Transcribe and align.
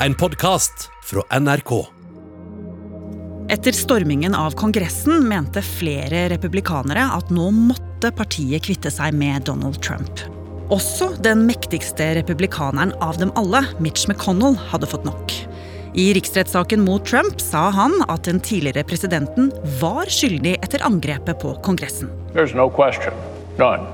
En 0.00 0.14
podkast 0.14 0.90
fra 1.02 1.38
NRK. 1.40 1.70
Etter 3.48 3.72
stormingen 3.72 4.34
av 4.36 4.52
Kongressen 4.52 5.24
mente 5.28 5.62
flere 5.64 6.26
republikanere 6.28 7.06
at 7.16 7.32
nå 7.32 7.46
måtte 7.54 8.10
partiet 8.12 8.66
kvitte 8.68 8.92
seg 8.92 9.16
med 9.16 9.46
Donald 9.48 9.80
Trump. 9.80 10.20
Også 10.68 11.08
den 11.24 11.46
mektigste 11.48 12.10
republikaneren 12.18 12.92
av 13.00 13.16
dem 13.22 13.32
alle, 13.40 13.64
Mitch 13.80 14.04
McConnell, 14.04 14.60
hadde 14.68 14.92
fått 14.92 15.08
nok. 15.08 15.32
I 15.96 16.10
riksrettssaken 16.18 16.84
mot 16.84 17.08
Trump 17.08 17.40
sa 17.40 17.70
han 17.72 17.96
at 18.04 18.28
den 18.28 18.44
tidligere 18.44 18.84
presidenten 18.84 19.48
var 19.80 20.12
skyldig 20.12 20.58
etter 20.60 20.84
angrepet 20.84 21.40
på 21.40 21.56
Kongressen. 21.64 22.12
There's 22.36 22.52
no 22.52 22.68
question, 22.68 23.16
none, 23.56 23.88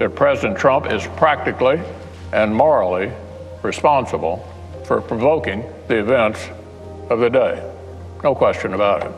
that 0.00 0.16
President 0.18 0.58
Trump 0.58 0.90
is 0.90 1.06
practically 1.14 1.78
and 2.32 2.50
morally 2.50 3.12
responsible 3.62 4.42
for 4.84 5.00
provoking 5.00 5.64
the 5.88 5.98
events 5.98 6.48
of 7.10 7.20
the 7.20 7.30
day. 7.30 7.62
No 8.22 8.34
question 8.34 8.74
about 8.74 9.02
it. 9.02 9.12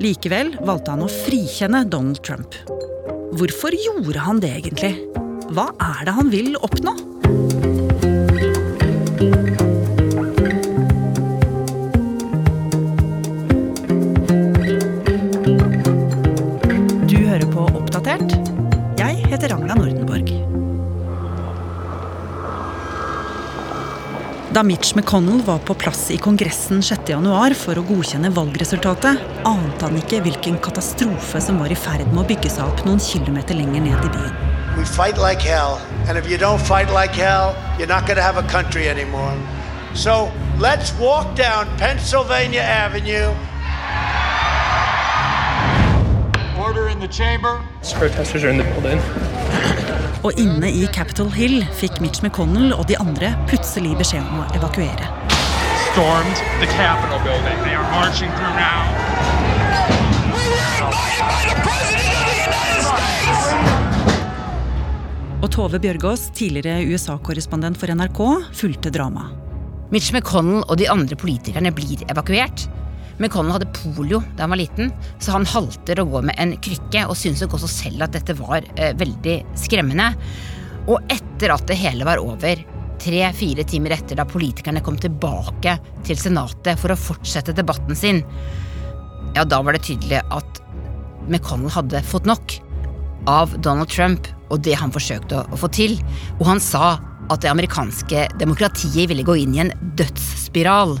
Likevel 0.00 0.54
valgte 0.64 0.94
han 0.94 1.04
å 1.04 1.10
frikjenne 1.12 1.84
Donald 1.92 2.22
Trump. 2.24 2.56
Hvorfor 3.36 3.74
gjorde 3.76 4.24
han 4.24 4.40
det 4.42 4.54
egentlig? 4.62 4.94
Hva 5.52 5.70
er 5.76 6.06
det 6.08 6.14
han 6.16 6.32
vil 6.32 6.56
oppnå? 6.56 7.09
Da 24.60 24.64
Mitch 24.64 24.94
McConnell 24.94 25.42
var 25.42 25.58
på 25.58 25.74
plass 25.74 26.10
i 26.10 26.18
Kongressen 26.20 26.82
6.1 26.84 27.54
for 27.56 27.80
å 27.80 27.84
godkjenne 27.88 28.28
valgresultatet, 28.36 29.22
ante 29.48 29.86
han 29.86 29.94
ikke 29.96 30.18
hvilken 30.26 30.58
katastrofe 30.60 31.40
som 31.40 31.62
var 31.62 31.72
i 31.72 31.78
ferd 31.80 32.10
med 32.10 32.20
å 32.20 32.24
bygge 32.28 32.50
seg 32.52 32.68
opp 32.68 32.82
noen 32.84 33.00
kilometer 33.00 33.56
lenger 33.56 33.86
ned 33.86 34.04
i 34.04 34.10
byen. 34.12 34.34
We 34.76 34.84
fight 34.84 35.16
like 35.16 35.40
hell, 35.40 35.80
and 36.04 36.20
if 36.20 36.28
you 36.28 36.36
don't 36.36 36.60
fight 36.60 36.92
like 36.92 37.16
hell, 37.16 37.56
you're 37.78 37.88
not 37.88 38.04
going 38.04 38.20
to 38.20 38.22
have 38.22 38.36
a 38.36 38.44
country 38.52 38.84
anymore. 38.90 39.32
So 39.94 40.28
let's 40.60 40.92
walk 41.00 41.32
down 41.40 41.64
Pennsylvania 41.78 42.60
Avenue. 42.60 43.32
Order 46.60 46.92
in 46.92 47.00
the 47.00 47.08
chamber. 47.08 47.64
Protesters 47.96 48.44
are 48.44 48.50
in 48.52 48.58
the 48.58 48.68
building. 48.76 49.00
Og 50.20 50.36
inne 50.36 50.68
i 50.68 50.82
Capitol 50.92 51.30
Hill 51.32 51.62
fikk 51.78 51.96
Mitch 52.04 52.20
McConnell 52.20 52.74
og 52.76 52.82
de 52.90 52.96
andre 53.00 53.30
plutselig 53.48 53.94
beskjed 53.96 54.20
om 54.20 54.42
å 54.42 54.48
evakuere. 54.58 55.06
Stormed 55.90 56.42
the 56.60 56.68
Capitol 56.74 57.22
building. 57.24 57.56
They 57.64 57.72
are 57.72 57.88
marching 57.94 58.28
through 58.36 58.52
now. 58.58 58.84
Og 65.40 65.48
Tove 65.48 65.80
Bjørgaas, 65.80 66.26
tidligere 66.36 66.84
USA-korrespondent 66.92 67.80
for 67.80 67.88
NRK, 67.88 68.20
fulgte 68.60 68.92
dramaet. 68.92 69.32
Mitch 69.90 70.12
McConnell 70.12 70.60
og 70.68 70.76
de 70.78 70.86
andre 70.92 71.16
politikerne 71.18 71.72
blir 71.74 72.04
evakuert. 72.12 72.68
McConnell 73.20 73.58
hadde 73.58 73.68
polio 73.76 74.22
da 74.36 74.46
han 74.46 74.54
var 74.54 74.60
liten, 74.62 74.90
så 75.20 75.36
han 75.36 75.48
halter 75.48 76.00
og 76.02 76.14
går 76.14 76.26
med 76.30 76.40
en 76.40 76.56
krykke 76.64 77.04
og 77.06 77.18
syns 77.18 77.42
nok 77.44 77.58
også 77.58 77.70
selv 77.70 78.06
at 78.06 78.16
dette 78.16 78.36
var 78.38 78.64
eh, 78.76 78.94
veldig 78.98 79.36
skremmende. 79.60 80.10
Og 80.88 81.12
etter 81.12 81.52
at 81.52 81.66
det 81.68 81.78
hele 81.78 82.08
var 82.08 82.22
over, 82.24 82.64
tre-fire 83.00 83.64
timer 83.64 83.94
etter 83.96 84.18
da 84.18 84.26
politikerne 84.28 84.82
kom 84.84 84.98
tilbake 85.00 85.76
til 86.04 86.18
Senatet 86.20 86.80
for 86.80 86.92
å 86.92 86.98
fortsette 87.00 87.54
debatten 87.56 87.96
sin, 87.96 88.24
ja, 89.36 89.44
da 89.44 89.60
var 89.62 89.76
det 89.76 89.86
tydelig 89.86 90.20
at 90.32 90.60
McConnell 91.28 91.72
hadde 91.72 92.02
fått 92.04 92.28
nok 92.28 92.56
av 93.30 93.52
Donald 93.62 93.90
Trump 93.92 94.28
og 94.50 94.62
det 94.66 94.74
han 94.80 94.92
forsøkte 94.92 95.44
å, 95.44 95.58
få 95.60 95.70
til. 95.72 95.96
Og 96.40 96.46
han 96.48 96.62
sa 96.62 96.96
at 97.30 97.44
det 97.44 97.50
amerikanske 97.52 98.26
demokratiet 98.40 99.10
ville 99.10 99.26
gå 99.26 99.36
inn 99.42 99.54
i 99.54 99.62
en 99.62 99.72
dødsspiral 99.98 100.96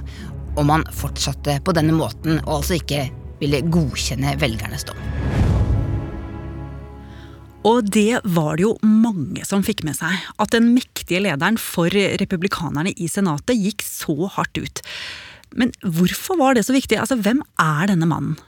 om 0.60 0.70
han 0.72 0.86
fortsatte 0.94 1.58
på 1.64 1.74
denne 1.76 1.96
måten 1.96 2.38
og 2.44 2.60
altså 2.60 2.78
ikke 2.78 3.06
ville 3.40 3.62
godkjenne 3.72 4.36
velgernes 4.40 4.84
dom. 4.88 5.00
Og 7.68 7.84
det 7.92 8.22
var 8.24 8.56
det 8.56 8.64
jo 8.64 8.76
mange 8.84 9.44
som 9.44 9.64
fikk 9.64 9.82
med 9.84 9.98
seg. 9.98 10.14
At 10.40 10.54
den 10.54 10.70
mektige 10.72 11.20
lederen 11.20 11.58
for 11.60 11.92
republikanerne 11.92 12.94
i 12.96 13.08
Senatet 13.10 13.60
gikk 13.60 13.84
så 13.84 14.30
hardt 14.32 14.56
ut. 14.60 14.80
Men 15.52 15.74
hvorfor 15.82 16.38
var 16.40 16.56
det 16.56 16.64
så 16.64 16.76
viktig? 16.76 16.96
Altså, 17.00 17.18
Hvem 17.20 17.42
er 17.60 17.90
denne 17.90 18.08
mannen? 18.08 18.38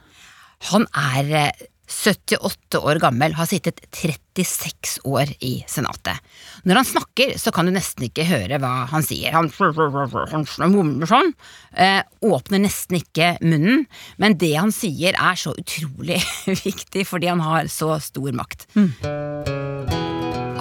Han 0.70 0.86
er 0.94 1.32
eh, 1.36 1.66
78 1.92 2.80
år 2.80 2.98
gammel, 3.02 3.34
har 3.36 3.48
sittet 3.48 3.82
36 3.92 4.98
år 5.08 5.30
i 5.44 5.52
Senatet. 5.70 6.18
Når 6.66 6.80
han 6.80 6.88
snakker, 6.88 7.34
så 7.38 7.52
kan 7.54 7.68
du 7.68 7.74
nesten 7.74 8.08
ikke 8.08 8.26
høre 8.26 8.58
hva 8.62 8.72
han 8.90 9.04
sier. 9.06 9.34
Han, 9.36 9.50
mumler 10.74 11.10
sånn. 11.10 11.32
Eh, 11.76 12.00
åpner 12.24 12.64
nesten 12.64 13.00
ikke 13.02 13.34
munnen. 13.44 13.86
Men 14.22 14.38
det 14.40 14.54
han 14.56 14.74
sier 14.74 15.18
er 15.18 15.38
så 15.38 15.54
utrolig 15.58 16.20
viktig, 16.66 17.06
fordi 17.08 17.30
han 17.32 17.44
har 17.44 17.70
så 17.72 17.96
stor 18.02 18.32
makt. 18.36 18.68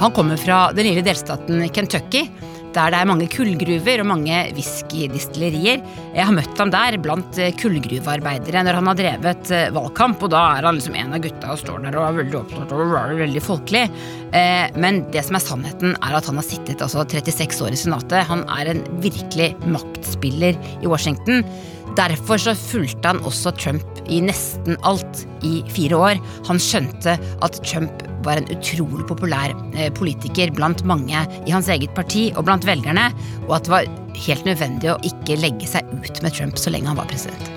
Han 0.02 0.16
kommer 0.18 0.40
fra 0.42 0.72
den 0.74 0.88
lille 0.90 1.04
delstaten 1.06 1.62
Kentucky, 1.74 2.26
der 2.76 2.94
det 2.94 3.00
er 3.02 3.10
mange 3.10 3.28
kullgruver 3.32 4.04
og 4.04 4.08
mange 4.12 4.38
whiskydistillerier. 4.58 5.82
Jeg 6.16 6.28
har 6.28 6.36
møtt 6.36 6.60
ham 6.62 6.72
der 6.74 6.98
blant 7.04 7.40
eh, 7.42 7.54
kullgruvearbeidere 7.60 8.64
når 8.66 8.80
han 8.80 8.90
har 8.92 9.00
drevet 9.00 9.52
eh, 9.56 9.72
valgkamp, 9.76 10.24
og 10.26 10.34
da 10.34 10.44
er 10.58 10.68
han 10.70 10.78
liksom 10.80 10.98
en 11.00 11.16
av 11.18 11.24
gutta 11.24 11.54
og 11.54 11.62
står 11.62 11.84
der 11.86 11.98
og 12.00 12.08
er 12.08 12.20
veldig 12.22 12.40
opptatt 12.42 12.76
å 12.76 12.88
være 12.92 13.20
veldig 13.24 13.44
folkelig. 13.46 13.84
Eh, 14.32 14.72
Men 14.82 15.04
det 15.12 15.26
som 15.28 15.38
er 15.40 15.46
sannheten, 15.46 15.98
er 16.00 16.18
at 16.18 16.30
han 16.30 16.40
har 16.40 16.48
sittet 16.48 16.82
altså 16.84 17.04
36 17.08 17.66
år 17.66 17.76
i 17.76 17.82
Senatet. 17.84 18.24
Han 18.32 18.46
er 18.60 18.74
en 18.74 18.86
virkelig 19.04 19.54
maktspiller 19.68 20.60
i 20.82 20.88
Washington. 20.92 21.44
Derfor 21.98 22.40
så 22.40 22.54
fulgte 22.56 23.12
han 23.12 23.20
også 23.28 23.52
Trump 23.60 24.00
i 24.08 24.22
nesten 24.24 24.78
alt 24.88 25.26
i 25.44 25.60
fire 25.76 25.98
år. 26.00 26.22
Han 26.48 26.62
skjønte 26.62 27.18
at 27.20 27.60
Trump 27.68 28.06
var 28.26 28.40
en 28.40 28.48
utrolig 28.54 29.04
populær 29.10 29.54
eh, 29.76 29.90
politiker 29.98 30.54
blant 30.56 30.86
mange 30.88 31.26
i 31.48 31.54
hans 31.54 31.68
eget 31.74 31.92
parti 31.98 32.30
og 32.36 32.46
blant 32.48 32.68
velgerne, 32.68 33.10
og 33.48 33.58
at 33.58 33.68
det 33.68 33.74
var 33.74 33.90
helt 34.28 34.48
nødvendig 34.48 34.92
å 34.94 35.00
ikke 35.08 35.40
legge 35.42 35.68
seg 35.68 35.88
ut 35.92 36.22
med 36.24 36.38
Trump 36.38 36.62
så 36.62 36.74
lenge 36.74 36.92
han 36.92 37.00
var 37.00 37.10
president. 37.12 37.52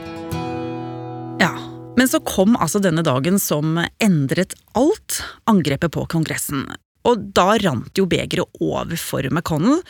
Ja, 1.42 1.52
Men 1.94 2.08
så 2.10 2.18
kom 2.26 2.56
altså 2.58 2.80
denne 2.82 3.04
dagen 3.06 3.38
som 3.38 3.78
endret 4.02 4.56
alt, 4.74 5.20
angrepet 5.46 5.94
på 5.94 6.08
Kongressen. 6.10 6.66
Og 7.04 7.20
da 7.36 7.58
rant 7.60 7.98
jo 7.98 8.06
begeret 8.08 8.62
over 8.64 8.96
for 9.00 9.26
McConnell, 9.28 9.82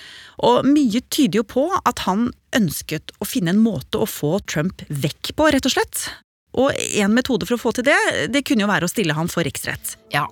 og 0.43 0.67
mye 0.67 1.03
tyder 1.15 1.43
jo 1.43 1.47
på 1.47 1.69
at 1.85 2.05
han 2.09 2.29
ønsket 2.57 3.15
å 3.23 3.29
finne 3.29 3.55
en 3.55 3.63
måte 3.63 4.03
å 4.03 4.09
få 4.11 4.39
Trump 4.51 4.83
vekk 4.89 5.35
på, 5.39 5.51
rett 5.55 5.69
og 5.69 5.77
slett. 5.77 6.09
Og 6.59 6.75
en 6.75 7.15
metode 7.15 7.47
for 7.47 7.57
å 7.57 7.63
få 7.65 7.75
til 7.75 7.87
det, 7.87 7.99
det 8.31 8.45
kunne 8.47 8.67
jo 8.67 8.71
være 8.71 8.87
å 8.87 8.91
stille 8.91 9.15
han 9.17 9.31
for 9.31 9.47
riksrett. 9.47 9.97
Ja, 10.15 10.27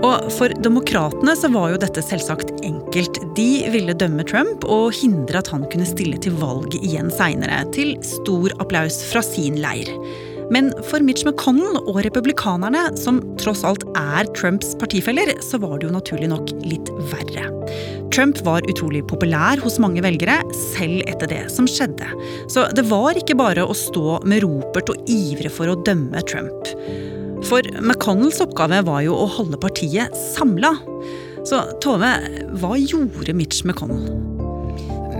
Og 0.00 0.30
for 0.32 0.52
demokratene 0.64 1.34
så 1.36 1.50
var 1.52 1.74
jo 1.74 1.80
dette 1.80 2.00
selvsagt 2.00 2.62
enkelt. 2.64 3.20
De 3.36 3.68
ville 3.72 3.92
dømme 3.92 4.24
Trump 4.24 4.64
og 4.64 4.94
hindre 4.96 5.42
at 5.42 5.50
han 5.52 5.66
kunne 5.68 5.88
stille 5.88 6.16
til 6.24 6.38
valg 6.40 6.72
igjen 6.80 7.10
seinere, 7.12 7.66
til 7.74 7.92
stor 8.06 8.54
applaus 8.64 9.02
fra 9.10 9.20
sin 9.24 9.60
leir. 9.60 9.90
Men 10.50 10.72
for 10.88 11.02
Mitch 11.04 11.22
McConnell 11.26 11.78
og 11.84 12.00
republikanerne, 12.04 12.88
som 12.98 13.20
tross 13.40 13.62
alt 13.66 13.84
er 13.98 14.26
Trumps 14.34 14.74
partifeller, 14.80 15.36
så 15.44 15.60
var 15.62 15.78
det 15.78 15.88
jo 15.88 15.94
naturlig 15.94 16.30
nok 16.32 16.50
litt 16.66 16.90
verre. 17.12 17.46
Trump 18.10 18.40
var 18.42 18.66
utrolig 18.66 19.04
populær 19.06 19.60
hos 19.62 19.78
mange 19.82 20.02
velgere, 20.02 20.40
selv 20.74 21.04
etter 21.06 21.30
det 21.30 21.44
som 21.54 21.68
skjedde. 21.70 22.08
Så 22.50 22.66
det 22.74 22.82
var 22.90 23.18
ikke 23.18 23.38
bare 23.38 23.62
å 23.62 23.76
stå 23.76 24.18
med 24.26 24.42
ropert 24.42 24.90
og 24.90 25.10
ivre 25.10 25.52
for 25.54 25.70
å 25.70 25.78
dømme 25.86 26.22
Trump. 26.26 26.72
For 27.46 27.64
McConnells 27.78 28.42
oppgave 28.42 28.82
var 28.88 29.04
jo 29.06 29.14
å 29.16 29.30
holde 29.38 29.60
partiet 29.62 30.12
samla. 30.34 30.74
Så 31.46 31.62
Tove, 31.80 32.10
hva 32.60 32.74
gjorde 32.76 33.36
Mitch 33.38 33.62
McConnell? 33.64 34.10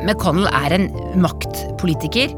McConnell 0.02 0.50
er 0.50 0.75
en 0.75 0.90
maktpolitiker. 1.22 2.34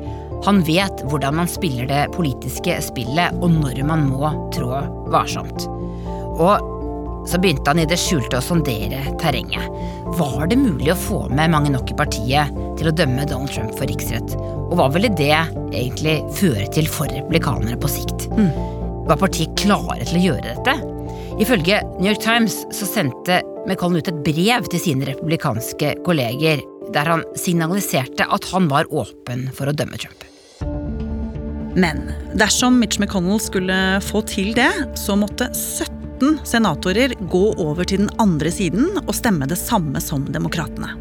Han 0.46 0.62
vet 0.66 1.04
hvordan 1.06 1.36
man 1.38 1.50
spiller 1.50 1.86
det 1.86 2.02
politiske 2.16 2.78
spillet, 2.82 3.38
og 3.38 3.52
når 3.54 3.82
man 3.86 4.08
må 4.10 4.32
trå 4.54 4.82
varsomt. 5.12 5.66
Og 6.42 6.72
så 7.30 7.38
begynte 7.38 7.70
han 7.70 7.78
i 7.78 7.86
det 7.86 7.98
skjulte 8.00 8.40
å 8.40 8.44
sondere 8.44 9.04
terrenget. 9.22 9.68
Var 10.18 10.48
det 10.50 10.58
mulig 10.58 10.90
å 10.92 10.98
få 10.98 11.20
med 11.30 11.52
mange 11.54 11.70
nok 11.72 11.92
i 11.92 11.96
partiet 11.98 12.50
til 12.80 12.90
å 12.90 12.94
dømme 12.98 13.26
Donald 13.30 13.52
Trump 13.54 13.76
for 13.78 13.86
riksrett? 13.86 14.34
Og 14.66 14.74
hva 14.80 14.88
ville 14.92 15.12
det 15.14 15.36
egentlig 15.70 16.18
føre 16.34 16.66
til 16.74 16.90
for 16.90 17.12
republikanere 17.12 17.78
på 17.78 17.90
sikt? 17.92 18.26
Var 19.06 19.20
partiet 19.20 19.54
klare 19.60 20.02
til 20.02 20.18
å 20.18 20.24
gjøre 20.26 20.56
dette? 20.56 20.76
Ifølge 21.40 21.78
New 22.00 22.10
York 22.10 22.20
Times 22.24 22.58
så 22.74 22.88
sendte 22.88 23.40
McCollen 23.64 24.02
ut 24.02 24.10
et 24.10 24.20
brev 24.26 24.66
til 24.72 24.82
sine 24.82 25.06
republikanske 25.08 25.94
kolleger 26.06 26.66
der 26.92 27.08
han 27.08 27.24
signaliserte 27.38 28.26
at 28.26 28.50
han 28.52 28.68
var 28.72 28.90
åpen 28.90 29.48
for 29.56 29.70
å 29.70 29.76
dømme 29.76 30.00
Trump. 30.02 30.31
Men 31.74 32.10
dersom 32.36 32.78
Mitch 32.80 33.00
McConnell 33.00 33.40
skulle 33.40 33.76
få 34.04 34.22
til 34.28 34.52
det, 34.56 34.70
så 34.98 35.16
måtte 35.16 35.48
17 35.56 36.42
senatorer 36.46 37.14
gå 37.32 37.44
over 37.60 37.88
til 37.88 38.04
den 38.04 38.12
andre 38.22 38.52
siden 38.52 38.90
og 39.06 39.14
stemme 39.16 39.48
det 39.50 39.58
samme 39.60 40.00
som 40.04 40.26
demokratene. 40.32 40.92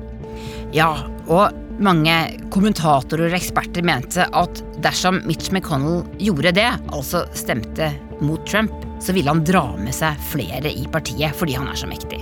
Ja, 0.76 0.94
og 1.28 1.52
mange 1.82 2.14
kommentatorer 2.54 3.32
og 3.32 3.38
eksperter 3.38 3.84
mente 3.86 4.26
at 4.38 4.62
dersom 4.84 5.20
Mitch 5.28 5.52
McConnell 5.52 6.06
gjorde 6.22 6.54
det, 6.56 6.70
altså 6.94 7.26
stemte 7.38 7.92
mot 8.22 8.46
Trump, 8.48 8.74
så 9.02 9.16
ville 9.18 9.32
han 9.34 9.44
dra 9.46 9.66
med 9.80 9.94
seg 9.98 10.20
flere 10.32 10.72
i 10.72 10.86
partiet 10.94 11.36
fordi 11.38 11.58
han 11.58 11.70
er 11.72 11.80
så 11.80 11.90
mektig. 11.90 12.22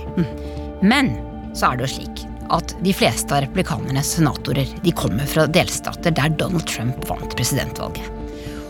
Men 0.80 1.14
så 1.54 1.70
er 1.70 1.78
det 1.78 1.88
jo 1.88 1.94
slik 1.98 2.24
at 2.50 2.74
de 2.82 2.94
fleste 2.96 3.34
av 3.34 3.44
republikanernes 3.44 4.16
senatorer 4.16 4.70
de 4.82 4.94
kommer 4.96 5.28
fra 5.28 5.46
delstater 5.46 6.14
der 6.16 6.32
Donald 6.40 6.66
Trump 6.66 7.04
vant 7.10 7.36
presidentvalget. 7.38 8.19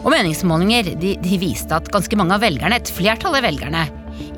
Og 0.01 0.13
meningsmålinger 0.15 0.95
de, 1.01 1.15
de 1.21 1.41
viste 1.41 1.77
at 1.77 1.91
ganske 1.93 2.17
mange 2.17 2.37
av 2.37 2.45
velgerne, 2.45 2.79
et 2.79 2.93
flertall 2.93 3.37
av 3.37 3.45
velgerne 3.45 3.85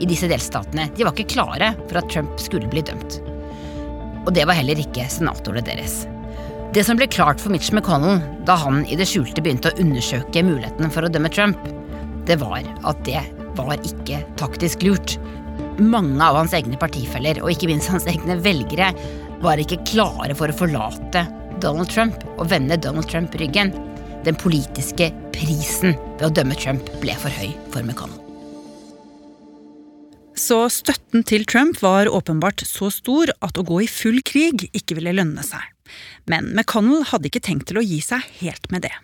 i 0.02 0.08
disse 0.08 0.26
delstatene, 0.30 0.88
de 0.96 1.06
var 1.06 1.14
ikke 1.14 1.34
klare 1.36 1.72
for 1.86 2.00
at 2.00 2.08
Trump 2.10 2.34
skulle 2.42 2.70
bli 2.70 2.82
dømt. 2.86 3.20
Og 4.24 4.32
det 4.34 4.46
var 4.48 4.58
heller 4.58 4.78
ikke 4.78 5.06
senatorene 5.10 5.64
deres. 5.66 6.02
Det 6.72 6.86
som 6.86 6.96
ble 6.96 7.06
klart 7.10 7.42
for 7.42 7.52
Mitch 7.52 7.68
McConnell 7.74 8.22
da 8.48 8.56
han 8.62 8.82
i 8.88 8.96
det 8.96 9.06
skjulte 9.10 9.42
begynte 9.44 9.70
å 9.70 9.82
undersøke 9.82 10.44
muligheten 10.46 10.90
for 10.94 11.04
å 11.04 11.10
dømme 11.12 11.30
Trump, 11.32 11.60
det 12.26 12.38
var 12.40 12.64
at 12.88 13.02
det 13.06 13.20
var 13.58 13.74
ikke 13.84 14.22
taktisk 14.40 14.86
lurt. 14.86 15.18
Mange 15.78 16.22
av 16.24 16.38
hans 16.38 16.54
egne 16.56 16.78
partifeller, 16.80 17.42
og 17.42 17.52
ikke 17.52 17.68
minst 17.68 17.90
hans 17.92 18.06
egne 18.08 18.38
velgere, 18.40 18.90
var 19.42 19.60
ikke 19.60 19.82
klare 19.88 20.34
for 20.38 20.48
å 20.48 20.56
forlate 20.56 21.26
Donald 21.62 21.90
Trump 21.92 22.24
og 22.38 22.48
vende 22.50 22.80
Donald 22.80 23.10
Trump 23.10 23.34
ryggen. 23.38 23.74
Den 24.26 24.38
politiske 24.38 25.10
prisen 25.34 25.96
ved 26.18 26.26
å 26.28 26.34
dømme 26.34 26.54
Trump 26.58 26.86
ble 27.02 27.14
for 27.18 27.32
høy 27.34 27.50
for 27.72 27.82
McConnell. 27.82 28.20
Så 30.38 30.64
støtten 30.72 31.26
til 31.28 31.44
Trump 31.44 31.80
var 31.82 32.08
åpenbart 32.08 32.62
så 32.66 32.88
stor 32.90 33.30
at 33.44 33.58
å 33.58 33.64
gå 33.66 33.82
i 33.84 33.90
full 33.90 34.22
krig 34.24 34.68
ikke 34.72 34.96
ville 34.98 35.12
lønne 35.18 35.42
seg. 35.44 35.60
Men 36.30 36.52
McConnell 36.54 37.04
hadde 37.10 37.28
ikke 37.28 37.42
tenkt 37.44 37.68
til 37.68 37.82
å 37.82 37.84
gi 37.84 37.98
seg 38.04 38.24
helt 38.40 38.70
med 38.72 38.86
det. 38.86 38.94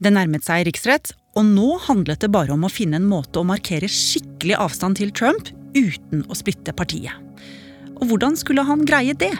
Det 0.00 0.12
nærmet 0.14 0.46
seg 0.46 0.64
riksrett, 0.68 1.12
og 1.34 1.50
nå 1.50 1.74
handlet 1.88 2.22
det 2.22 2.30
bare 2.32 2.54
om 2.54 2.64
å 2.64 2.72
finne 2.72 2.98
en 3.00 3.10
måte 3.10 3.42
å 3.42 3.46
markere 3.46 3.90
skikkelig 3.90 4.56
avstand 4.62 5.00
til 5.00 5.12
Trump 5.14 5.50
uten 5.74 6.22
å 6.30 6.38
splitte 6.38 6.74
partiet. 6.76 7.18
Og 7.98 8.08
hvordan 8.10 8.38
skulle 8.38 8.64
han 8.66 8.86
greie 8.86 9.14
det? 9.18 9.34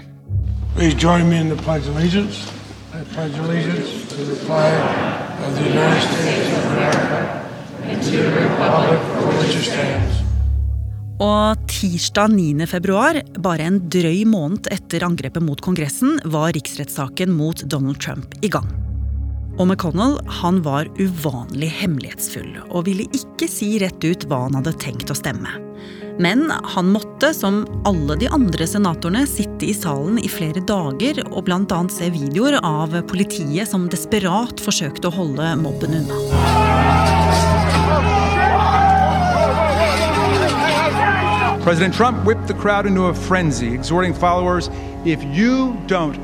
Please 0.74 0.98
join 0.98 1.28
me 1.30 1.38
in 1.38 1.48
the 1.48 1.58
Pledge 1.62 1.88
of 1.88 1.96
Allegiance. 1.96 2.63
I 3.04 3.06
pledge 3.14 3.38
allegiance 3.38 4.08
to 4.08 4.24
the 4.24 4.36
flag 4.46 4.74
of 5.44 5.54
the 5.56 5.64
United 5.68 6.02
States 6.08 6.52
of 6.56 6.64
America 6.72 7.18
and 7.82 8.02
to 8.02 8.10
the 8.10 8.30
republic 8.30 9.00
for 9.12 9.26
which 9.38 9.56
it 9.56 9.64
stands. 9.64 10.20
Og 11.20 11.66
tirsdag 11.68 12.32
9. 12.32 12.66
februar, 12.66 13.20
bare 13.38 13.66
en 13.68 13.76
drøy 13.92 14.24
måned 14.24 14.70
etter 14.72 15.04
angrepet 15.04 15.44
mot 15.44 15.60
Kongressen, 15.60 16.16
var 16.24 16.54
riksrettssaken 16.56 17.34
mot 17.36 17.60
Donald 17.68 18.00
Trump 18.00 18.34
i 18.40 18.48
gang. 18.48 18.72
Og 19.58 19.68
McConnell 19.68 20.16
han 20.40 20.62
var 20.64 20.88
uvanlig 20.96 21.68
hemmelighetsfull 21.82 22.56
og 22.70 22.88
ville 22.88 23.06
ikke 23.12 23.50
si 23.50 23.74
rett 23.84 24.00
ut 24.00 24.24
hva 24.30 24.46
han 24.46 24.56
hadde 24.62 24.78
tenkt 24.80 25.12
å 25.12 25.18
stemme. 25.18 25.60
Men 26.18 26.50
han 26.50 26.86
måtte, 26.94 27.34
som 27.34 27.66
alle 27.84 28.14
de 28.16 28.28
andre 28.30 28.66
senatorene, 28.66 29.24
sitte 29.26 29.66
i 29.66 29.74
salen 29.74 30.18
i 30.22 30.28
flere 30.30 30.62
dager 30.62 31.18
og 31.26 31.48
bl.a. 31.48 31.80
se 31.90 32.10
videoer 32.14 32.60
av 32.62 32.94
politiet 33.10 33.66
som 33.66 33.88
desperat 33.90 34.62
forsøkte 34.62 35.10
å 35.10 35.16
holde 35.16 35.48
mobben 35.58 35.98
unna. 35.98 36.20
President 41.64 41.94
Trump 41.94 42.24
whipped 42.26 42.46
the 42.46 42.54
crowd 42.54 42.86
into 42.86 43.06
a 43.06 43.14
frenzy, 43.14 43.72
exhorting 43.72 44.14
followers 44.14 44.68
if 45.04 45.24
you 45.24 45.76
don't 45.86 46.14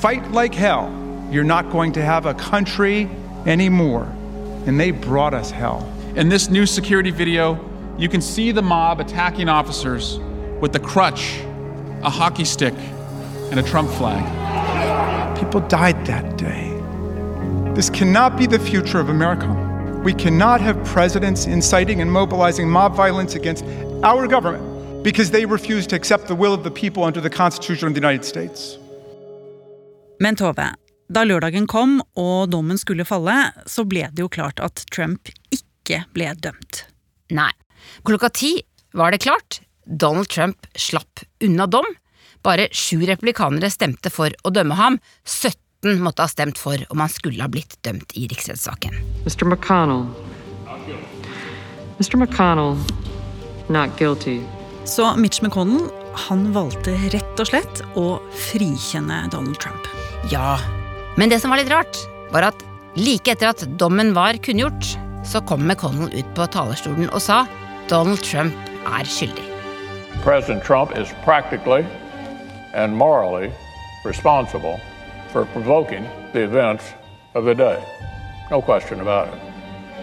fight 0.00 0.30
like 0.32 0.54
hell, 0.54 0.88
you're 1.30 1.44
not 1.44 1.70
going 1.70 1.92
to 1.92 2.02
have 2.02 2.26
a 2.26 2.34
country 2.34 3.10
anymore. 3.44 4.06
And 4.66 4.80
they 4.80 4.92
brought 4.92 5.34
us 5.34 5.50
hell. 5.50 5.86
In 6.16 6.30
this 6.30 6.48
new 6.48 6.64
security 6.64 7.10
video, 7.10 7.58
you 7.98 8.08
can 8.08 8.20
see 8.20 8.52
the 8.52 8.62
mob 8.62 9.00
attacking 9.00 9.48
officers 9.48 10.18
with 10.60 10.72
the 10.72 10.80
crutch, 10.80 11.40
a 12.02 12.10
hockey 12.10 12.44
stick, 12.44 12.74
and 13.50 13.60
a 13.60 13.62
Trump 13.62 13.90
flag. 13.90 14.24
People 15.38 15.60
died 15.60 16.04
that 16.06 16.36
day. 16.36 16.70
This 17.74 17.90
cannot 17.90 18.36
be 18.36 18.46
the 18.46 18.58
future 18.58 19.00
of 19.00 19.08
America. 19.08 19.48
We 20.04 20.12
cannot 20.12 20.60
have 20.60 20.84
presidents 20.84 21.46
inciting 21.46 22.00
and 22.00 22.10
mobilizing 22.10 22.68
mob 22.68 22.94
violence 22.94 23.34
against 23.34 23.64
our 24.02 24.26
government 24.26 25.02
because 25.02 25.30
they 25.30 25.44
refuse 25.44 25.86
to 25.88 25.96
accept 25.96 26.28
the 26.28 26.34
will 26.34 26.54
of 26.54 26.62
the 26.62 26.70
people 26.70 27.04
under 27.04 27.20
the 27.20 27.30
Constitution 27.30 27.88
of 27.88 27.94
the 27.94 28.00
United 28.00 28.24
States. 28.24 28.78
Men 30.20 30.36
Tove, 30.36 30.74
da 31.08 31.24
lørdagen 31.24 31.66
kom 31.66 32.00
og 32.16 32.50
dommen 32.50 32.78
skulle 32.78 33.04
falle, 33.04 33.52
så 33.66 33.84
ble 33.84 34.08
det 34.12 34.22
jo 34.22 34.28
klart 34.28 34.60
at 34.60 34.86
Trump 34.90 35.28
ikke 35.50 36.04
ble 36.14 36.30
dømt. 36.40 36.84
Nei. 37.34 37.50
Klokka 38.04 38.30
ti 38.34 38.54
var 38.94 39.14
det 39.14 39.22
klart. 39.24 39.60
Donald 39.84 40.28
Trump 40.28 40.66
slapp 40.74 41.24
unna 41.44 41.66
dom. 41.66 41.86
Bare 42.44 42.68
sju 42.72 43.04
republikanere 43.08 43.70
stemte 43.72 44.12
for 44.12 44.32
å 44.44 44.52
dømme 44.52 44.76
ham. 44.78 44.98
17 45.24 46.00
måtte 46.04 46.24
ha 46.24 46.30
stemt 46.30 46.60
for 46.60 46.80
om 46.90 47.02
han 47.04 47.12
skulle 47.12 47.44
ha 47.44 47.50
blitt 47.52 47.76
dømt 47.84 48.14
i 48.16 48.26
riksrettssaken. 48.30 48.96
Mr. 49.24 49.44
McConnell. 49.48 50.06
Mr. 51.98 52.16
McConnell, 52.16 52.76
not 53.68 53.96
guilty. 53.98 54.40
Så 54.84 55.14
Mitch 55.16 55.42
McConnell 55.42 55.88
han 56.28 56.48
valgte 56.54 56.94
rett 57.12 57.40
og 57.40 57.48
slett 57.48 57.82
å 57.98 58.06
frikjenne 58.50 59.24
Donald 59.32 59.58
Trump. 59.62 59.88
Ja, 60.32 60.58
men 61.18 61.32
det 61.32 61.40
som 61.42 61.52
var 61.52 61.60
litt 61.60 61.72
rart, 61.72 61.98
var 62.32 62.48
at 62.50 62.64
like 62.98 63.32
etter 63.32 63.50
at 63.50 63.64
dommen 63.80 64.12
var 64.16 64.38
kunngjort, 64.42 64.94
så 65.26 65.40
kom 65.48 65.64
McConnell 65.66 66.12
ut 66.12 66.34
på 66.36 66.46
talerstolen 66.52 67.08
og 67.10 67.22
sa 67.22 67.44
Donald 67.88 68.22
Trump 68.22 68.54
er 68.86 69.04
skyldig. 69.04 69.44
President 70.22 70.64
Trump 70.64 70.96
is 70.96 71.12
practically 71.24 71.84
and 72.72 72.96
morally 72.96 73.52
responsible 74.04 74.80
for 75.28 75.44
provoking 75.52 76.08
the 76.32 76.40
events 76.40 76.84
of 77.34 77.44
the 77.44 77.54
day. 77.54 77.78
No 78.50 78.62
question 78.62 79.00
about 79.00 79.28
it. 79.28 79.40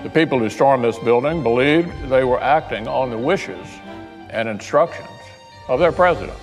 The 0.03 0.09
people 0.09 0.37
who 0.37 0.49
stormed 0.49 0.83
this 0.83 0.99
building 0.99 1.41
believed 1.41 1.89
they 2.09 2.23
were 2.23 2.39
acting 2.39 2.87
on 2.87 3.09
the 3.09 3.17
wishes 3.17 3.67
and 4.29 4.47
instructions 4.47 5.21
of 5.67 5.79
their 5.79 5.91
president. 5.91 6.37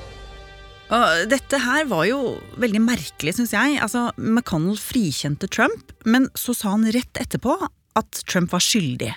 Og 0.91 1.31
dette 1.31 1.59
her 1.61 1.85
var 1.85 2.05
jo 2.09 2.39
veldig 2.57 2.81
merkelig, 2.83 3.35
syns 3.37 3.53
jeg. 3.53 3.79
Altså, 3.83 4.11
McConnell 4.17 4.79
frikjente 4.81 5.47
Trump, 5.47 5.93
men 6.05 6.31
så 6.35 6.55
sa 6.57 6.75
han 6.75 6.89
rett 6.91 7.21
etterpå 7.21 7.59
at 7.95 8.23
Trump 8.27 8.53
var 8.53 8.65
skyldig. 8.65 9.15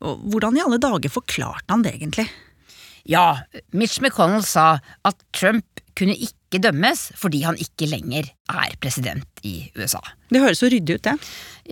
Og 0.00 0.22
hvordan 0.32 0.56
i 0.56 0.62
alle 0.64 0.80
dager 0.80 1.12
forklarte 1.12 1.68
han 1.72 1.84
det 1.84 1.94
egentlig? 1.98 2.26
Ja, 3.08 3.42
Mitch 3.72 4.00
McConnell 4.00 4.44
sa 4.44 4.78
at 5.06 5.24
Trump 5.36 5.80
kunne 5.98 6.14
ikke 6.16 6.60
dømmes 6.62 7.10
fordi 7.18 7.42
han 7.46 7.58
ikke 7.60 7.88
lenger 7.90 8.28
er 8.52 8.76
president 8.82 9.44
i 9.46 9.70
USA. 9.76 10.02
Det 10.30 10.42
høres 10.42 10.62
så 10.62 10.70
ryddig 10.72 10.98
ut, 11.00 11.08
det. 11.08 11.16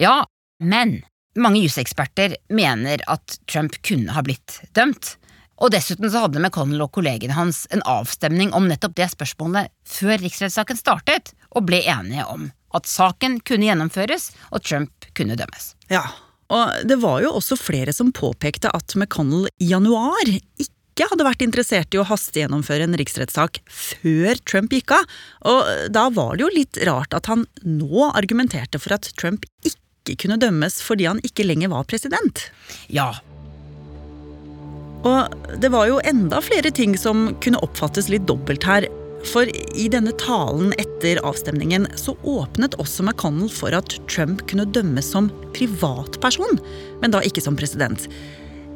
Ja, 0.01 0.23
men 0.61 1.01
mange 1.39 1.63
juseksperter 1.63 2.37
mener 2.53 3.03
at 3.11 3.39
Trump 3.51 3.79
kunne 3.87 4.15
ha 4.17 4.25
blitt 4.27 4.61
dømt. 4.77 5.17
Og 5.59 5.73
dessuten 5.75 6.07
så 6.11 6.25
hadde 6.25 6.41
McConnell 6.41 6.85
og 6.85 6.93
kollegene 6.95 7.35
hans 7.35 7.65
en 7.75 7.83
avstemning 7.89 8.53
om 8.55 8.69
nettopp 8.71 8.95
det 8.99 9.09
spørsmålet 9.15 9.73
før 9.89 10.21
riksrettssaken 10.23 10.79
startet, 10.79 11.33
og 11.51 11.67
ble 11.67 11.83
enige 11.83 12.27
om 12.31 12.49
at 12.77 12.87
saken 12.87 13.41
kunne 13.49 13.67
gjennomføres 13.67 14.31
og 14.53 14.63
Trump 14.63 15.09
kunne 15.19 15.39
dømmes. 15.39 15.73
Ja, 15.91 16.05
og 16.49 16.89
det 16.89 16.97
var 17.03 17.23
jo 17.25 17.35
også 17.37 17.59
flere 17.61 17.93
som 17.93 18.13
påpekte 18.15 18.73
at 18.75 18.97
McConnell 18.97 19.49
i 19.61 19.71
januar 19.73 20.31
ikke 20.33 21.09
hadde 21.11 21.27
vært 21.27 21.45
interessert 21.45 21.95
i 21.95 22.01
å 22.01 22.07
hastegjennomføre 22.09 22.89
en 22.89 22.97
riksrettssak 22.99 23.61
før 23.71 24.41
Trump 24.49 24.73
gikk 24.75 24.97
av, 24.97 25.05
og 25.53 25.69
da 25.95 26.09
var 26.11 26.35
det 26.35 26.47
jo 26.47 26.55
litt 26.57 26.81
rart 26.89 27.15
at 27.15 27.29
han 27.31 27.45
nå 27.63 28.09
argumenterte 28.11 28.81
for 28.83 28.97
at 28.97 29.13
Trump 29.21 29.47
ikke 29.63 30.17
kunne 30.25 30.41
dømmes 30.41 30.81
fordi 30.83 31.07
han 31.07 31.23
ikke 31.23 31.47
lenger 31.47 31.71
var 31.75 31.87
president. 31.87 32.49
Ja, 32.89 33.13
Og 35.07 35.35
det 35.63 35.71
var 35.71 35.87
jo 35.87 36.01
enda 36.03 36.41
flere 36.43 36.73
ting 36.75 36.97
som 36.99 37.29
kunne 37.45 37.61
oppfattes 37.63 38.09
litt 38.11 38.27
dobbelt 38.27 38.65
her. 38.67 38.89
For 39.27 39.51
i 39.51 39.87
denne 39.91 40.13
talen 40.21 40.71
etter 40.79 41.19
avstemningen 41.27 41.89
så 41.99 42.15
åpnet 42.23 42.77
også 42.79 43.05
McConnell 43.05 43.51
for 43.53 43.75
at 43.77 43.97
Trump 44.11 44.45
kunne 44.51 44.69
dømmes 44.71 45.11
som 45.15 45.31
privatperson, 45.57 46.61
men 47.03 47.15
da 47.15 47.23
ikke 47.27 47.43
som 47.43 47.59
president. 47.59 48.07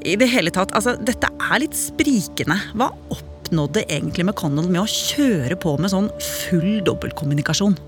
I 0.03 0.17
det 0.19 0.29
hele 0.33 0.51
tatt, 0.51 0.75
altså, 0.75 0.97
dette 0.99 1.31
er 1.31 1.63
litt 1.63 1.79
sprikende. 1.79 2.59
Hva 2.75 2.91
oppnådde 3.15 3.85
egentlig 3.87 4.27
McConnell 4.27 4.67
med 4.67 4.83
å 4.83 4.91
kjøre 4.91 5.59
på 5.63 5.77
med 5.79 5.95
sånn 5.95 6.11
full 6.43 6.83
dobbeltkommunikasjon? 6.89 7.79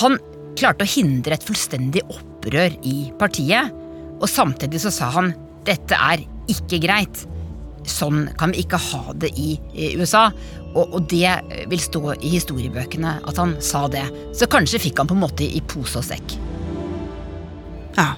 Han 0.00 0.16
klarte 0.56 0.86
å 0.86 0.94
hindre 0.96 1.36
et 1.36 1.44
fullstendig 1.44 2.06
opprør 2.08 2.72
i 2.88 3.12
partiet, 3.20 3.72
og 4.16 4.28
samtidig 4.32 4.80
så 4.80 4.92
sa 4.94 5.12
han 5.12 5.34
dette 5.68 5.98
er 5.98 6.24
ikke 6.48 6.80
greit. 6.80 7.26
Sånn 7.86 8.26
kan 8.38 8.52
vi 8.52 8.64
ikke 8.64 8.80
ha 8.82 9.14
det 9.14 9.32
i, 9.38 9.56
USA. 9.96 10.28
Og, 10.74 10.84
og, 10.90 11.06
det 11.08 11.30
vil 11.70 11.80
stå 11.80 12.16
i 12.18 12.34
historiebøkene 12.34 13.16
at 13.24 13.40
han 13.40 13.56
sa 13.64 13.86
det. 13.92 14.04
Så 14.36 14.48
kanskje 14.50 14.82
fikk 14.88 15.00
han 15.00 15.10
på 15.10 15.16
en 15.16 15.24
måte 15.24 15.46
i 15.46 15.62
pose 15.64 16.02
og 16.02 16.06
sekk. 16.06 16.36
Ja, 17.96 18.10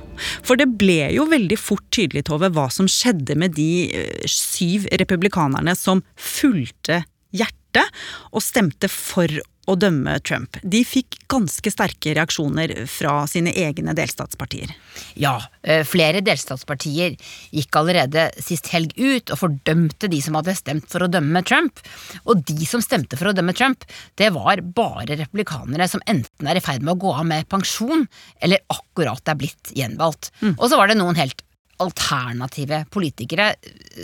for 0.42 0.58
det 0.58 0.66
ble 0.80 1.12
jo 1.14 1.28
veldig 1.30 1.58
fort 1.60 1.86
tydelig, 1.94 2.24
Tove, 2.26 2.50
hva 2.50 2.66
som 2.74 2.88
skjedde 2.90 3.36
med 3.38 3.54
de 3.54 3.70
eh, 3.94 4.26
syv 4.26 4.88
republikanerne 4.98 5.76
som 5.78 6.02
fulgte 6.18 7.04
hjertet 7.30 7.86
og 8.32 8.42
stemte 8.42 8.90
for 8.90 9.30
å 9.68 9.76
dømme 9.76 10.16
Trump. 10.24 10.56
De 10.62 10.80
fikk 10.86 11.18
ganske 11.30 11.70
sterke 11.72 12.14
reaksjoner 12.16 12.72
fra 12.88 13.20
sine 13.30 13.52
egne 13.52 13.94
delstatspartier. 13.96 14.72
Ja, 15.20 15.36
eh, 15.62 15.84
flere 15.86 16.22
delstatspartier 16.24 17.16
gikk 17.54 17.76
allerede 17.76 18.28
sist 18.42 18.70
helg 18.72 18.94
ut 18.96 19.32
og 19.34 19.40
fordømte 19.42 20.08
de 20.10 20.20
som 20.24 20.38
hadde 20.38 20.56
stemt 20.56 20.88
for 20.88 21.04
å 21.04 21.10
dømme 21.12 21.44
Trump. 21.44 21.82
Og 22.24 22.44
de 22.48 22.66
som 22.66 22.82
stemte 22.84 23.18
for 23.20 23.30
å 23.30 23.36
dømme 23.36 23.54
Trump, 23.56 23.84
det 24.16 24.32
var 24.36 24.62
bare 24.62 25.18
republikanere 25.20 25.88
som 25.88 26.04
enten 26.06 26.48
er 26.48 26.56
i 26.56 26.64
ferd 26.64 26.82
med 26.82 26.96
å 26.96 27.02
gå 27.04 27.12
av 27.14 27.26
med 27.28 27.48
pensjon, 27.52 28.06
eller 28.40 28.64
akkurat 28.72 29.28
er 29.28 29.38
blitt 29.38 29.74
gjenvalgt. 29.76 30.32
Mm. 30.40 30.56
Og 30.56 30.68
så 30.70 30.80
var 30.80 30.88
det 30.88 30.98
noen 30.98 31.18
helt 31.18 31.44
alternative 31.82 32.82
politikere, 32.94 33.52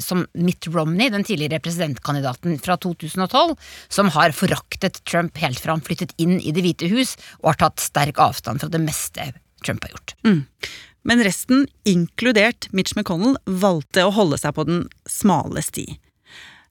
som 0.03 0.25
Mitt 0.35 0.67
Romney, 0.71 1.11
den 1.11 1.27
tidligere 1.27 1.63
presidentkandidaten 1.65 2.59
fra 2.63 2.77
2012, 2.81 3.55
som 3.89 4.11
har 4.15 4.35
foraktet 4.37 5.03
Trump 5.09 5.39
helt 5.43 5.61
fra 5.61 5.77
han 5.77 5.85
flyttet 5.85 6.15
inn 6.23 6.39
i 6.41 6.55
Det 6.55 6.65
hvite 6.65 6.91
hus, 6.93 7.17
og 7.43 7.53
har 7.53 7.63
tatt 7.67 7.83
sterk 7.83 8.21
avstand 8.23 8.63
fra 8.63 8.71
det 8.73 8.83
meste 8.83 9.33
Trump 9.65 9.85
har 9.87 9.95
gjort. 9.95 10.17
Mm. 10.27 10.43
Men 11.05 11.25
resten, 11.25 11.67
inkludert 11.85 12.71
Mitch 12.73 12.95
McConnell, 12.97 13.37
valgte 13.45 14.07
å 14.07 14.15
holde 14.15 14.39
seg 14.41 14.57
på 14.57 14.65
den 14.69 14.87
smale 15.11 15.63
sti. 15.65 15.87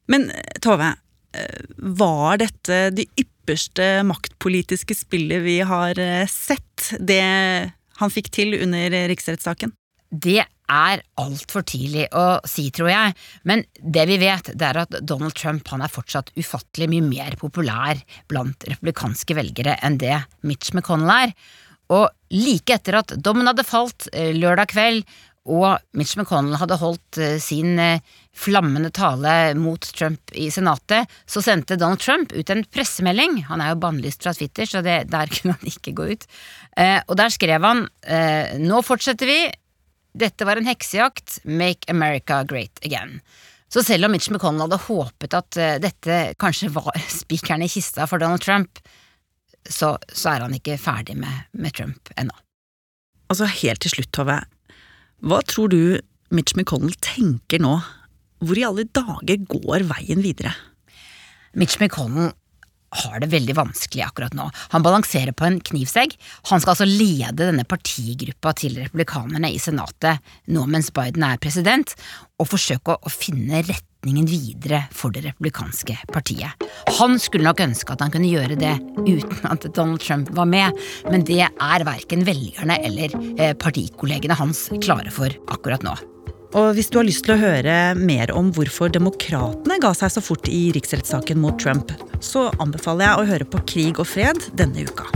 Men 0.09 0.29
Tove, 0.63 0.95
eh, 1.37 1.61
var 1.77 2.41
dette 2.41 2.89
det 2.95 3.07
ypperste 3.19 4.01
maktpolitiske 4.07 4.97
spillet 4.97 5.45
vi 5.45 5.59
har 5.61 5.99
eh, 5.99 6.25
sett, 6.27 6.93
det 6.99 7.21
han 7.99 8.13
fikk 8.13 8.31
til 8.33 8.57
under 8.57 8.97
riksrettssaken? 9.11 9.73
Det 10.09 10.43
er 10.71 11.03
altfor 11.19 11.65
tidlig 11.67 12.07
å 12.15 12.39
si, 12.47 12.69
tror 12.73 12.91
jeg, 12.91 13.17
men 13.49 13.65
det 13.77 14.05
vi 14.09 14.19
vet, 14.21 14.53
det 14.55 14.69
er 14.69 14.83
at 14.85 14.95
Donald 15.01 15.35
Trump 15.37 15.67
han 15.73 15.83
er 15.83 15.91
fortsatt 15.91 16.31
ufattelig 16.39 16.89
mye 16.91 17.09
mer 17.09 17.37
populær 17.39 17.99
blant 18.31 18.65
republikanske 18.69 19.37
velgere 19.37 19.77
enn 19.83 19.99
det 20.01 20.15
Mitch 20.47 20.73
McConnell 20.73 21.13
er. 21.27 21.35
Og 21.93 22.07
like 22.33 22.73
etter 22.73 23.01
at 23.01 23.13
dommen 23.21 23.47
hadde 23.49 23.67
falt 23.67 24.09
eh, 24.13 24.33
lørdag 24.35 24.71
kveld, 24.73 25.05
og 25.43 25.81
Mitch 25.99 26.15
McConnell 26.15 26.55
hadde 26.55 26.77
holdt 26.79 27.17
eh, 27.19 27.35
sin 27.43 27.75
eh, 27.81 27.99
flammende 28.31 28.93
tale 28.95 29.51
mot 29.59 29.83
Trump 29.97 30.31
i 30.39 30.47
Senatet, 30.53 31.11
så 31.27 31.43
sendte 31.43 31.75
Donald 31.77 31.99
Trump 32.01 32.31
ut 32.31 32.53
en 32.53 32.63
pressemelding. 32.71 33.41
Han 33.49 33.61
er 33.61 33.73
jo 33.73 33.81
bannlyst 33.83 34.23
fra 34.23 34.31
Twitter, 34.37 34.69
så 34.69 34.81
det, 34.85 35.01
der 35.11 35.31
kunne 35.35 35.57
han 35.59 35.73
ikke 35.73 35.95
gå 35.99 36.07
ut. 36.15 36.25
Og 37.05 37.13
der 37.19 37.29
skrev 37.29 37.61
han 37.61 37.83
nå 38.63 38.79
fortsetter 38.81 39.29
vi, 39.29 39.35
dette 40.13 40.45
var 40.45 40.59
en 40.59 40.69
heksejakt, 40.69 41.39
make 41.43 41.89
America 41.91 42.43
great 42.47 42.79
again. 42.85 43.19
Så 43.73 43.81
selv 43.83 44.05
om 44.05 44.13
Mitch 44.13 44.29
McConnell 44.29 44.67
hadde 44.67 44.81
håpet 44.85 45.33
at 45.33 45.57
uh, 45.57 45.75
dette 45.81 46.17
kanskje 46.41 46.69
var 46.75 46.93
spikeren 47.21 47.65
i 47.65 47.71
kista 47.71 48.05
for 48.09 48.21
Donald 48.21 48.43
Trump, 48.45 48.81
så, 49.63 49.95
så 50.11 50.33
er 50.33 50.45
han 50.45 50.53
ikke 50.53 50.77
ferdig 50.81 51.15
med, 51.17 51.47
med 51.55 51.73
Trump 51.73 52.11
ennå. 52.19 52.35
Altså, 53.31 53.47
helt 53.63 53.81
til 53.81 53.95
slutt, 53.95 54.11
Tove. 54.13 54.37
Hva 55.23 55.39
tror 55.47 55.71
du 55.71 55.97
Mitch 56.35 56.53
McConnell 56.57 56.93
tenker 57.01 57.61
nå? 57.63 57.77
Hvor 58.43 58.59
i 58.59 58.65
alle 58.67 58.85
dager 58.91 59.45
går 59.47 59.87
veien 59.89 60.21
videre? 60.21 60.51
Mitch 61.57 61.79
McConnell 61.79 62.33
har 63.01 63.21
det 63.21 63.31
veldig 63.33 63.55
vanskelig 63.57 64.05
akkurat 64.05 64.35
nå. 64.37 64.49
Han 64.73 64.85
balanserer 64.85 65.35
på 65.35 65.47
en 65.47 65.59
knivsegg. 65.63 66.15
Han 66.51 66.61
skal 66.61 66.75
altså 66.75 66.89
lede 66.89 67.47
denne 67.47 67.65
partigruppa 67.67 68.53
til 68.57 68.77
republikanerne 68.81 69.51
i 69.53 69.61
Senatet 69.61 70.21
nå 70.53 70.67
mens 70.69 70.91
Biden 70.93 71.25
er 71.27 71.41
president, 71.41 71.95
og 72.41 72.49
forsøke 72.49 72.95
å 72.97 73.11
finne 73.13 73.61
retningen 73.63 74.25
videre 74.27 74.83
for 74.95 75.13
det 75.15 75.23
republikanske 75.27 75.95
partiet. 76.11 76.65
Han 76.99 77.19
skulle 77.21 77.47
nok 77.47 77.61
ønske 77.63 77.93
at 77.93 78.03
han 78.03 78.13
kunne 78.13 78.31
gjøre 78.31 78.57
det 78.59 78.73
uten 79.05 79.45
at 79.49 79.67
Donald 79.69 80.03
Trump 80.03 80.33
var 80.35 80.49
med, 80.49 80.81
men 81.09 81.25
det 81.27 81.43
er 81.45 81.87
verken 81.87 82.25
velgerne 82.27 82.79
eller 82.83 83.13
eh, 83.37 83.53
partikollegene 83.55 84.39
hans 84.39 84.67
klare 84.83 85.13
for 85.13 85.31
akkurat 85.53 85.85
nå. 85.85 85.95
Og 86.53 86.75
hvis 86.77 86.91
du 86.93 86.99
har 86.99 87.07
lyst 87.07 87.25
til 87.25 87.33
å 87.33 87.41
høre 87.41 87.75
mer 87.97 88.29
om 88.37 88.51
hvorfor 88.53 88.91
demokratene 88.93 89.79
ga 89.81 89.89
seg 89.97 90.13
så 90.13 90.21
fort 90.21 90.45
i 90.51 90.67
riksrettssaken 90.75 91.41
mot 91.41 91.57
Trump, 91.57 91.89
så 92.21 92.51
anbefaler 92.61 93.07
jeg 93.07 93.17
å 93.17 93.29
høre 93.31 93.47
på 93.49 93.61
Krig 93.71 94.01
og 94.01 94.05
fred 94.11 94.37
denne 94.53 94.85
uka. 94.85 95.09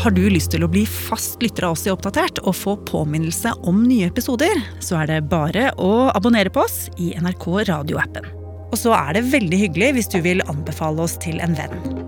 Har 0.00 0.14
du 0.16 0.22
lyst 0.32 0.54
til 0.54 0.64
å 0.64 0.70
bli 0.72 0.86
fast 0.88 1.42
lytter 1.44 1.66
av 1.68 1.76
oss 1.76 1.84
i 1.84 1.92
Oppdatert 1.92 2.40
og 2.40 2.56
få 2.56 2.78
påminnelse 2.88 3.52
om 3.68 3.82
nye 3.84 4.08
episoder, 4.08 4.64
så 4.80 5.02
er 5.02 5.10
det 5.12 5.18
bare 5.28 5.68
å 5.76 6.08
abonnere 6.08 6.48
på 6.48 6.64
oss 6.64 6.86
i 6.96 7.12
NRK 7.20 7.50
radioappen. 7.68 8.32
Og 8.70 8.78
så 8.80 8.96
er 8.96 9.18
det 9.18 9.28
veldig 9.28 9.64
hyggelig 9.66 9.96
hvis 9.98 10.08
du 10.08 10.22
vil 10.24 10.40
anbefale 10.48 11.04
oss 11.04 11.20
til 11.20 11.36
en 11.44 11.58
venn. 11.58 11.99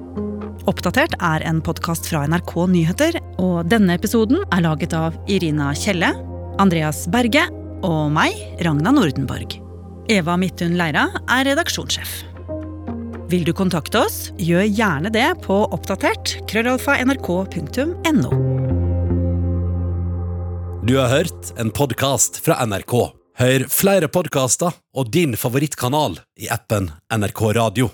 Oppdatert 0.70 1.16
er 1.18 1.42
en 1.42 1.58
podkast 1.64 2.06
fra 2.06 2.20
NRK 2.30 2.52
Nyheter, 2.70 3.16
og 3.42 3.66
denne 3.66 3.96
episoden 3.98 4.44
er 4.54 4.62
laget 4.62 4.92
av 4.94 5.16
Irina 5.26 5.72
Kjelle, 5.74 6.12
Andreas 6.62 7.00
Berge 7.10 7.48
og 7.82 8.12
meg, 8.14 8.36
Ragna 8.62 8.92
Nordenborg. 8.94 9.56
Eva 10.12 10.36
Midthun 10.38 10.76
Leira 10.78 11.08
er 11.26 11.48
redaksjonssjef. 11.50 12.12
Vil 13.32 13.46
du 13.48 13.50
kontakte 13.56 14.04
oss, 14.04 14.28
gjør 14.38 14.68
gjerne 14.68 15.10
det 15.10 15.26
på 15.42 15.56
oppdatert 15.74 16.36
krøllalfa 16.50 16.98
nrk.no. 17.08 18.30
Du 20.86 20.94
har 20.98 21.10
hørt 21.10 21.50
en 21.58 21.72
podkast 21.74 22.38
fra 22.44 22.60
NRK. 22.68 22.94
Hør 23.42 23.66
flere 23.72 24.10
podkaster 24.12 24.76
og 24.94 25.10
din 25.10 25.34
favorittkanal 25.40 26.20
i 26.38 26.52
appen 26.54 26.92
NRK 27.10 27.44
Radio. 27.58 27.92